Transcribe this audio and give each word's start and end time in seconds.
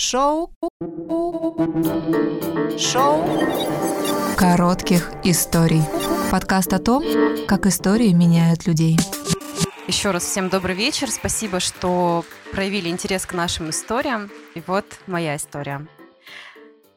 Шоу. 0.00 0.50
Шоу. 2.78 3.22
Коротких 4.34 5.12
историй. 5.24 5.82
Подкаст 6.30 6.72
о 6.72 6.78
том, 6.78 7.04
как 7.46 7.66
истории 7.66 8.08
меняют 8.14 8.66
людей. 8.66 8.96
Еще 9.86 10.10
раз 10.10 10.24
всем 10.24 10.48
добрый 10.48 10.74
вечер. 10.74 11.10
Спасибо, 11.10 11.60
что 11.60 12.24
проявили 12.50 12.88
интерес 12.88 13.26
к 13.26 13.34
нашим 13.34 13.68
историям. 13.68 14.30
И 14.54 14.62
вот 14.66 14.86
моя 15.06 15.36
история. 15.36 15.86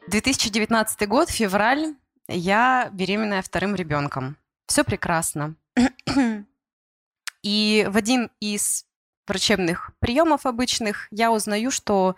2019 0.08 1.06
год, 1.10 1.30
февраль. 1.30 1.96
Я 2.30 2.90
беременная 2.94 3.42
вторым 3.42 3.76
ребенком. 3.76 4.38
Все 4.66 4.86
прекрасно. 4.86 5.56
И 7.42 7.86
в 7.90 7.98
один 7.98 8.32
из 8.40 8.86
врачебных 9.28 9.92
приемов 10.00 10.46
обычных 10.46 11.10
я 11.12 11.34
узнаю, 11.34 11.70
что 11.70 12.16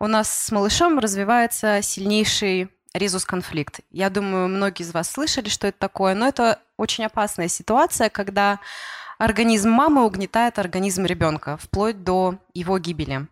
у 0.00 0.06
нас 0.06 0.28
с 0.28 0.50
малышом 0.50 0.98
развивается 0.98 1.82
сильнейший 1.82 2.70
резус-конфликт. 2.94 3.80
Я 3.90 4.10
думаю, 4.10 4.48
многие 4.48 4.82
из 4.82 4.92
вас 4.92 5.10
слышали, 5.10 5.48
что 5.48 5.68
это 5.68 5.78
такое, 5.78 6.14
но 6.14 6.26
это 6.26 6.58
очень 6.76 7.04
опасная 7.04 7.48
ситуация, 7.48 8.08
когда 8.08 8.58
организм 9.18 9.70
мамы 9.70 10.04
угнетает 10.04 10.58
организм 10.58 11.04
ребенка, 11.04 11.58
вплоть 11.58 12.02
до 12.02 12.38
его 12.54 12.78
гибели. 12.78 13.28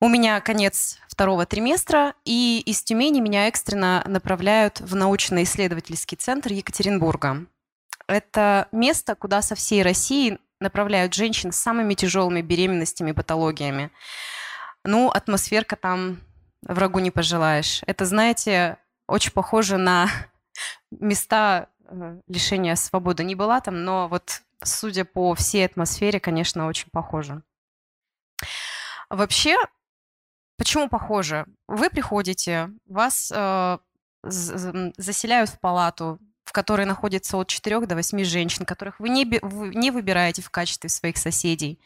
У 0.00 0.08
меня 0.08 0.40
конец 0.40 0.98
второго 1.08 1.46
триместра, 1.46 2.14
и 2.24 2.60
из 2.66 2.82
Тюмени 2.82 3.20
меня 3.20 3.48
экстренно 3.48 4.02
направляют 4.06 4.80
в 4.80 4.94
научно-исследовательский 4.96 6.16
центр 6.16 6.52
Екатеринбурга. 6.52 7.46
Это 8.06 8.68
место, 8.72 9.14
куда 9.14 9.40
со 9.40 9.54
всей 9.54 9.82
России 9.82 10.38
направляют 10.60 11.14
женщин 11.14 11.52
с 11.52 11.56
самыми 11.56 11.94
тяжелыми 11.94 12.42
беременностями 12.42 13.10
и 13.10 13.14
патологиями. 13.14 13.90
Ну, 14.84 15.10
атмосферка 15.10 15.76
там 15.76 16.20
врагу 16.62 16.98
не 16.98 17.10
пожелаешь. 17.10 17.82
Это, 17.86 18.04
знаете, 18.04 18.78
очень 19.06 19.32
похоже 19.32 19.76
на 19.76 20.08
места 20.90 21.68
э, 21.86 22.20
лишения 22.28 22.74
свободы. 22.74 23.24
Не 23.24 23.34
была 23.34 23.60
там, 23.60 23.84
но 23.84 24.08
вот 24.08 24.42
судя 24.62 25.04
по 25.04 25.34
всей 25.34 25.64
атмосфере, 25.66 26.20
конечно, 26.20 26.66
очень 26.66 26.88
похоже. 26.90 27.42
Вообще, 29.10 29.56
почему 30.56 30.88
похоже? 30.88 31.46
Вы 31.68 31.90
приходите, 31.90 32.70
вас 32.86 33.32
э, 33.34 33.78
заселяют 34.22 35.50
в 35.50 35.60
палату, 35.60 36.18
в 36.44 36.52
которой 36.52 36.86
находится 36.86 37.36
от 37.36 37.48
4 37.48 37.86
до 37.86 37.94
8 37.94 38.24
женщин, 38.24 38.64
которых 38.64 39.00
вы 39.00 39.08
не, 39.08 39.24
не 39.24 39.90
выбираете 39.90 40.42
в 40.42 40.50
качестве 40.50 40.90
своих 40.90 41.16
соседей. 41.16 41.80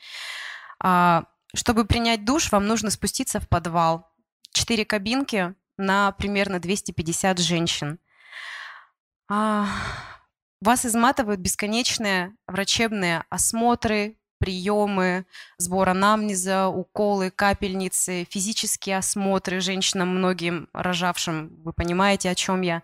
А, 0.80 1.24
чтобы 1.54 1.84
принять 1.84 2.24
душ, 2.24 2.52
вам 2.52 2.66
нужно 2.66 2.90
спуститься 2.90 3.40
в 3.40 3.48
подвал. 3.48 4.10
Четыре 4.52 4.84
кабинки 4.84 5.54
на 5.76 6.12
примерно 6.12 6.60
250 6.60 7.38
женщин. 7.38 7.98
А, 9.30 9.66
вас 10.60 10.84
изматывают 10.84 11.40
бесконечные 11.40 12.34
врачебные 12.46 13.24
осмотры, 13.30 14.16
приемы, 14.38 15.26
сбор 15.58 15.88
анамнеза, 15.90 16.68
уколы, 16.68 17.30
капельницы, 17.30 18.26
физические 18.30 18.98
осмотры 18.98 19.60
женщинам, 19.60 20.08
многим 20.08 20.68
рожавшим. 20.72 21.62
Вы 21.62 21.72
понимаете, 21.72 22.30
о 22.30 22.34
чем 22.34 22.62
я. 22.62 22.82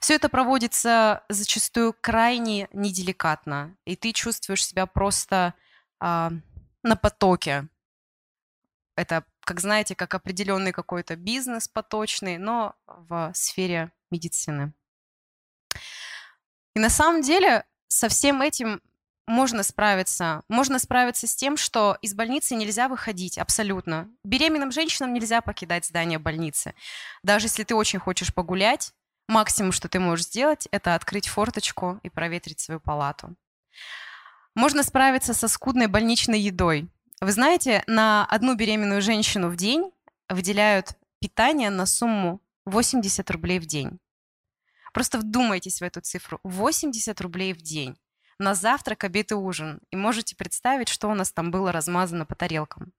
Все 0.00 0.14
это 0.14 0.28
проводится 0.28 1.24
зачастую 1.28 1.94
крайне 2.00 2.68
неделикатно, 2.72 3.76
и 3.84 3.96
ты 3.96 4.12
чувствуешь 4.12 4.64
себя 4.64 4.86
просто 4.86 5.54
а, 6.00 6.30
на 6.82 6.96
потоке, 6.96 7.68
это, 8.96 9.24
как 9.40 9.60
знаете, 9.60 9.94
как 9.94 10.14
определенный 10.14 10.72
какой-то 10.72 11.16
бизнес 11.16 11.68
поточный, 11.68 12.38
но 12.38 12.74
в 12.86 13.30
сфере 13.34 13.92
медицины. 14.10 14.72
И 16.74 16.78
на 16.78 16.90
самом 16.90 17.22
деле 17.22 17.64
со 17.88 18.08
всем 18.08 18.42
этим 18.42 18.82
можно 19.26 19.62
справиться. 19.62 20.42
Можно 20.48 20.78
справиться 20.78 21.26
с 21.26 21.34
тем, 21.34 21.56
что 21.56 21.98
из 22.00 22.14
больницы 22.14 22.54
нельзя 22.54 22.88
выходить 22.88 23.38
абсолютно. 23.38 24.08
Беременным 24.24 24.70
женщинам 24.70 25.12
нельзя 25.12 25.40
покидать 25.40 25.84
здание 25.84 26.18
больницы. 26.18 26.74
Даже 27.22 27.46
если 27.46 27.64
ты 27.64 27.74
очень 27.74 27.98
хочешь 27.98 28.32
погулять, 28.32 28.92
максимум, 29.28 29.72
что 29.72 29.88
ты 29.88 29.98
можешь 29.98 30.26
сделать, 30.26 30.68
это 30.70 30.94
открыть 30.94 31.28
форточку 31.28 31.98
и 32.02 32.08
проветрить 32.08 32.60
свою 32.60 32.80
палату. 32.80 33.34
Можно 34.54 34.82
справиться 34.82 35.34
со 35.34 35.48
скудной 35.48 35.86
больничной 35.86 36.40
едой. 36.40 36.88
Вы 37.20 37.32
знаете, 37.32 37.82
на 37.86 38.26
одну 38.26 38.54
беременную 38.56 39.00
женщину 39.00 39.48
в 39.48 39.56
день 39.56 39.90
выделяют 40.28 40.96
питание 41.18 41.70
на 41.70 41.86
сумму 41.86 42.42
80 42.66 43.30
рублей 43.30 43.58
в 43.58 43.66
день. 43.66 43.98
Просто 44.92 45.18
вдумайтесь 45.18 45.80
в 45.80 45.84
эту 45.84 46.00
цифру. 46.00 46.40
80 46.42 47.20
рублей 47.20 47.54
в 47.54 47.62
день. 47.62 47.96
На 48.38 48.54
завтрак, 48.54 49.04
обед 49.04 49.32
и 49.32 49.34
ужин. 49.34 49.80
И 49.90 49.96
можете 49.96 50.36
представить, 50.36 50.88
что 50.88 51.08
у 51.08 51.14
нас 51.14 51.32
там 51.32 51.50
было 51.50 51.72
размазано 51.72 52.26
по 52.26 52.34
тарелкам. 52.34 52.92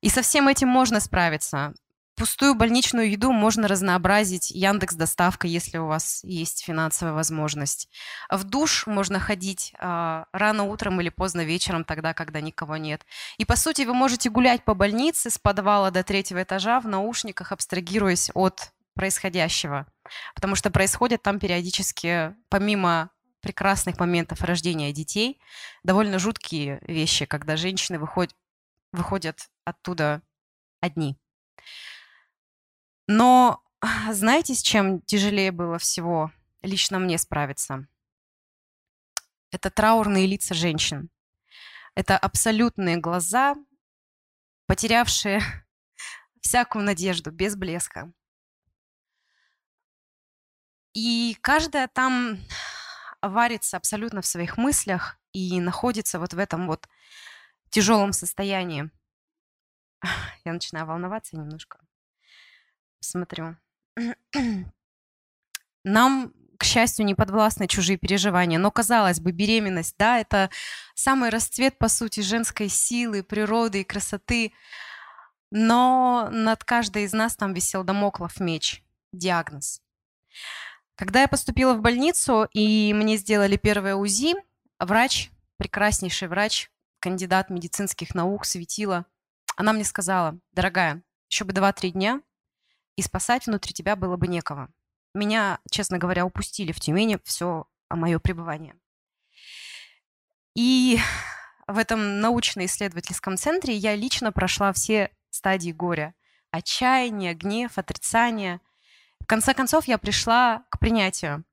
И 0.00 0.08
со 0.08 0.22
всем 0.22 0.48
этим 0.48 0.68
можно 0.68 0.98
справиться. 0.98 1.74
Пустую 2.22 2.54
больничную 2.54 3.10
еду 3.10 3.32
можно 3.32 3.66
разнообразить 3.66 4.52
Яндекс 4.52 4.94
доставкой, 4.94 5.50
если 5.50 5.78
у 5.78 5.88
вас 5.88 6.20
есть 6.22 6.62
финансовая 6.62 7.14
возможность. 7.14 7.88
В 8.30 8.44
душ 8.44 8.86
можно 8.86 9.18
ходить 9.18 9.72
э, 9.76 10.24
рано 10.32 10.62
утром 10.62 11.00
или 11.00 11.08
поздно 11.08 11.40
вечером, 11.44 11.82
тогда, 11.82 12.14
когда 12.14 12.40
никого 12.40 12.76
нет. 12.76 13.04
И 13.38 13.44
по 13.44 13.56
сути 13.56 13.82
вы 13.82 13.94
можете 13.94 14.30
гулять 14.30 14.64
по 14.64 14.74
больнице 14.74 15.30
с 15.30 15.38
подвала 15.38 15.90
до 15.90 16.04
третьего 16.04 16.44
этажа 16.44 16.78
в 16.78 16.86
наушниках, 16.86 17.50
абстрагируясь 17.50 18.30
от 18.34 18.70
происходящего. 18.94 19.88
Потому 20.36 20.54
что 20.54 20.70
происходят 20.70 21.22
там 21.24 21.40
периодически, 21.40 22.36
помимо 22.48 23.10
прекрасных 23.40 23.98
моментов 23.98 24.42
рождения 24.42 24.92
детей, 24.92 25.40
довольно 25.82 26.20
жуткие 26.20 26.78
вещи, 26.86 27.26
когда 27.26 27.56
женщины 27.56 27.98
выходят, 27.98 28.36
выходят 28.92 29.48
оттуда 29.64 30.22
одни. 30.80 31.18
Но 33.14 33.62
знаете, 34.10 34.54
с 34.54 34.62
чем 34.62 35.02
тяжелее 35.02 35.52
было 35.52 35.78
всего 35.78 36.32
лично 36.62 36.98
мне 36.98 37.18
справиться? 37.18 37.86
Это 39.50 39.68
траурные 39.68 40.26
лица 40.26 40.54
женщин. 40.54 41.10
Это 41.94 42.16
абсолютные 42.16 42.96
глаза, 42.96 43.54
потерявшие 44.66 45.42
всякую 46.40 46.86
надежду, 46.86 47.30
без 47.30 47.54
блеска. 47.54 48.10
И 50.94 51.36
каждая 51.42 51.88
там 51.88 52.38
варится 53.20 53.76
абсолютно 53.76 54.22
в 54.22 54.26
своих 54.26 54.56
мыслях 54.56 55.18
и 55.34 55.60
находится 55.60 56.18
вот 56.18 56.32
в 56.32 56.38
этом 56.38 56.66
вот 56.66 56.88
тяжелом 57.68 58.14
состоянии. 58.14 58.90
Я 60.46 60.54
начинаю 60.54 60.86
волноваться 60.86 61.36
немножко 61.36 61.78
смотрю. 63.02 63.56
Нам, 65.84 66.32
к 66.58 66.64
счастью, 66.64 67.04
не 67.04 67.14
подвластны 67.14 67.66
чужие 67.66 67.98
переживания, 67.98 68.58
но, 68.58 68.70
казалось 68.70 69.20
бы, 69.20 69.32
беременность, 69.32 69.96
да, 69.98 70.18
это 70.18 70.50
самый 70.94 71.30
расцвет, 71.30 71.76
по 71.78 71.88
сути, 71.88 72.20
женской 72.20 72.68
силы, 72.68 73.22
природы 73.22 73.80
и 73.80 73.84
красоты. 73.84 74.52
Но 75.50 76.28
над 76.30 76.64
каждой 76.64 77.04
из 77.04 77.12
нас 77.12 77.36
там 77.36 77.52
висел 77.52 77.84
домоклов 77.84 78.40
меч, 78.40 78.82
диагноз. 79.12 79.82
Когда 80.94 81.22
я 81.22 81.28
поступила 81.28 81.74
в 81.74 81.80
больницу, 81.80 82.48
и 82.52 82.92
мне 82.94 83.16
сделали 83.16 83.56
первое 83.56 83.96
УЗИ, 83.96 84.34
врач, 84.78 85.30
прекраснейший 85.56 86.28
врач, 86.28 86.70
кандидат 87.00 87.50
медицинских 87.50 88.14
наук, 88.14 88.46
светила, 88.46 89.04
она 89.56 89.72
мне 89.72 89.84
сказала, 89.84 90.38
дорогая, 90.52 91.02
еще 91.28 91.44
бы 91.44 91.52
2-3 91.52 91.90
дня, 91.90 92.20
и 92.96 93.02
спасать 93.02 93.46
внутри 93.46 93.72
тебя 93.72 93.96
было 93.96 94.16
бы 94.16 94.28
некого. 94.28 94.68
Меня, 95.14 95.58
честно 95.70 95.98
говоря, 95.98 96.24
упустили 96.24 96.72
в 96.72 96.80
Тюмени 96.80 97.18
все 97.24 97.66
о 97.88 97.96
мое 97.96 98.18
пребывание. 98.18 98.74
И 100.54 100.98
в 101.66 101.78
этом 101.78 102.20
научно-исследовательском 102.20 103.36
центре 103.36 103.74
я 103.74 103.94
лично 103.94 104.32
прошла 104.32 104.72
все 104.72 105.10
стадии 105.30 105.72
горя. 105.72 106.14
Отчаяние, 106.50 107.34
гнев, 107.34 107.78
отрицание. 107.78 108.60
В 109.20 109.26
конце 109.26 109.54
концов, 109.54 109.86
я 109.86 109.98
пришла 109.98 110.64
к 110.70 110.78
принятию. 110.78 111.44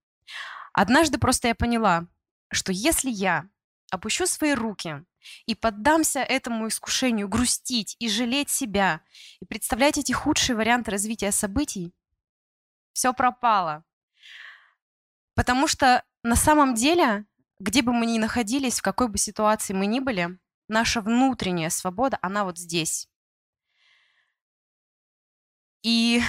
Однажды 0.74 1.18
просто 1.18 1.50
я 1.50 1.56
поняла, 1.56 2.06
что 2.52 2.72
если 2.72 3.10
я 3.10 3.48
опущу 3.92 4.26
свои 4.26 4.54
руки 4.54 5.04
и 5.46 5.56
поддамся 5.56 6.20
этому 6.20 6.68
искушению 6.68 7.28
грустить 7.28 7.96
и 8.00 8.10
жалеть 8.10 8.50
себя, 8.50 9.02
и 9.40 9.46
представлять 9.46 9.98
эти 9.98 10.12
худшие 10.12 10.56
варианты 10.56 10.92
развития 10.92 11.32
событий, 11.32 11.94
все 12.94 13.14
пропало. 13.14 13.84
Потому 15.36 15.68
что 15.68 16.04
на 16.24 16.36
самом 16.36 16.74
деле, 16.74 17.26
где 17.60 17.82
бы 17.82 17.94
мы 17.94 18.06
ни 18.06 18.20
находились, 18.20 18.80
в 18.80 18.82
какой 18.82 19.08
бы 19.08 19.18
ситуации 19.18 19.74
мы 19.74 19.86
ни 19.86 20.00
были, 20.00 20.38
наша 20.68 21.02
внутренняя 21.02 21.70
свобода, 21.70 22.18
она 22.22 22.44
вот 22.44 22.58
здесь. 22.58 23.08
И 25.82 26.22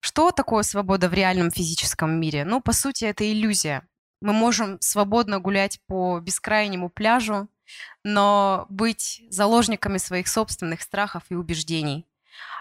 что 0.00 0.30
такое 0.30 0.62
свобода 0.62 1.08
в 1.08 1.12
реальном 1.14 1.50
физическом 1.50 2.20
мире? 2.20 2.44
Ну, 2.44 2.60
по 2.60 2.72
сути, 2.72 3.04
это 3.04 3.30
иллюзия. 3.30 3.87
Мы 4.20 4.32
можем 4.32 4.80
свободно 4.80 5.38
гулять 5.38 5.80
по 5.86 6.18
бескрайнему 6.20 6.88
пляжу, 6.88 7.48
но 8.02 8.66
быть 8.68 9.22
заложниками 9.30 9.98
своих 9.98 10.28
собственных 10.28 10.82
страхов 10.82 11.24
и 11.28 11.34
убеждений. 11.34 12.06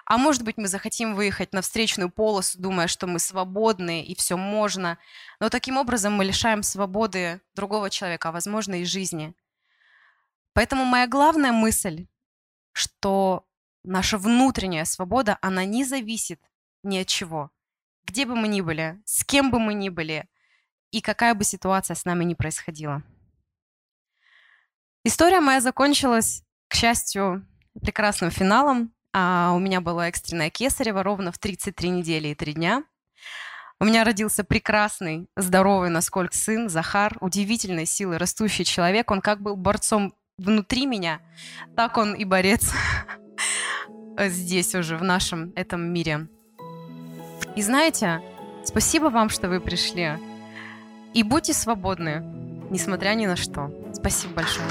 А 0.06 0.18
может 0.18 0.44
быть, 0.44 0.58
мы 0.58 0.68
захотим 0.68 1.16
выехать 1.16 1.52
на 1.52 1.62
встречную 1.62 2.10
полосу, 2.10 2.60
думая, 2.62 2.88
что 2.88 3.08
мы 3.08 3.20
свободны 3.20 4.04
и 4.04 4.16
все 4.16 4.38
можно. 4.38 4.98
Но 5.40 5.50
таким 5.50 5.78
образом 5.78 6.14
мы 6.14 6.24
лишаем 6.24 6.64
свободы 6.64 7.42
другого 7.56 7.90
человека, 7.90 8.30
а 8.30 8.32
возможно 8.32 8.76
и 8.76 8.86
жизни. 8.86 9.34
Поэтому 10.54 10.86
моя 10.86 11.08
главная 11.08 11.52
мысль, 11.52 12.08
что 12.72 13.46
наша 13.84 14.18
внутренняя 14.18 14.86
свобода, 14.86 15.38
она 15.42 15.66
не 15.66 15.84
зависит 15.84 16.42
ни 16.84 17.00
от 17.00 17.08
чего. 17.08 17.52
Где 18.06 18.26
бы 18.26 18.36
мы 18.36 18.48
ни 18.48 18.62
были, 18.62 19.02
с 19.04 19.26
кем 19.26 19.52
бы 19.52 19.60
мы 19.60 19.74
ни 19.74 19.90
были, 19.90 20.30
и 20.92 21.02
какая 21.02 21.34
бы 21.34 21.44
ситуация 21.44 21.96
с 21.96 22.06
нами 22.06 22.24
ни 22.24 22.34
происходила. 22.34 23.04
История 25.04 25.40
моя 25.40 25.62
закончилась, 25.62 26.44
к 26.68 26.76
счастью, 26.76 27.46
прекрасным 27.82 28.32
финалом. 28.32 28.94
А 29.14 29.54
у 29.56 29.60
меня 29.60 29.82
была 29.82 30.10
экстренная 30.10 30.50
кесарева 30.50 31.02
ровно 31.02 31.32
в 31.32 31.40
33 31.40 31.90
недели 31.90 32.30
и 32.30 32.36
3 32.36 32.54
дня. 32.54 32.84
У 33.80 33.86
меня 33.86 34.04
родился 34.04 34.44
прекрасный, 34.44 35.28
здоровый, 35.36 35.90
насколько 35.90 36.36
сын, 36.36 36.68
Захар, 36.68 37.16
удивительной 37.22 37.86
силы 37.86 38.18
растущий 38.18 38.66
человек. 38.66 39.10
Он 39.12 39.22
как 39.22 39.42
был 39.42 39.56
борцом 39.56 40.14
внутри 40.38 40.86
меня, 40.86 41.20
так 41.76 41.98
он 41.98 42.14
и 42.14 42.26
борец 42.26 42.72
здесь 44.20 44.76
уже, 44.76 44.98
в 44.98 45.04
нашем 45.04 45.54
этом 45.56 45.82
мире. 45.82 46.28
И 47.56 47.62
знаете, 47.62 48.22
спасибо 48.64 49.06
вам, 49.06 49.30
что 49.30 49.48
вы 49.48 49.60
пришли. 49.60 50.12
И 51.18 51.24
будьте 51.24 51.52
свободны, 51.52 52.24
несмотря 52.70 53.16
ни 53.16 53.26
на 53.26 53.36
что. 53.36 53.72
Спасибо 53.92 54.36
большое. 54.36 54.68